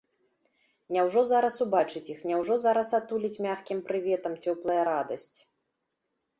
Няўжо 0.95 1.21
зараз 1.31 1.55
убачыць 1.65 2.09
іх, 2.13 2.19
няўжо 2.31 2.57
зараз 2.65 2.89
атуліць 3.01 3.41
мяккім 3.49 3.85
прыветам 3.91 4.33
цёплая 4.47 4.83
радасць? 4.93 5.33